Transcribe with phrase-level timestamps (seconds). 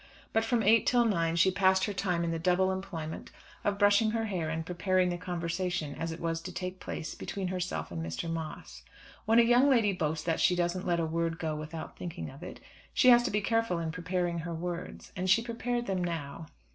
[0.33, 3.29] But from eight till nine she passed her time in the double employment
[3.63, 7.49] of brushing her hair and preparing the conversation as it was to take place between
[7.49, 8.27] herself and Mr.
[8.27, 8.81] Moss.
[9.25, 12.41] When a young lady boasts that she doesn't "let a word go without thinking of
[12.41, 12.59] it,"
[12.95, 15.11] she has to be careful in preparing her words.
[15.15, 16.47] And she prepared them now.